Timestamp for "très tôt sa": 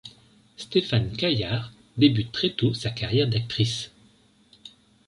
2.31-2.89